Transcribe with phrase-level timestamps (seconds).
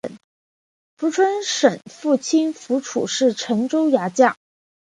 [0.97, 4.35] 符存审父亲符楚是陈州牙将。